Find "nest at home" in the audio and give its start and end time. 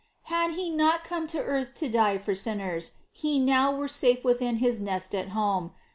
4.79-5.73